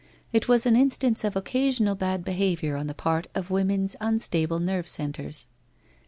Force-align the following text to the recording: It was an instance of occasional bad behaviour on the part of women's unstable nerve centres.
It 0.33 0.47
was 0.47 0.65
an 0.65 0.75
instance 0.75 1.23
of 1.23 1.35
occasional 1.35 1.93
bad 1.93 2.23
behaviour 2.25 2.75
on 2.75 2.87
the 2.87 2.95
part 2.95 3.27
of 3.35 3.51
women's 3.51 3.95
unstable 4.01 4.57
nerve 4.59 4.89
centres. 4.89 5.47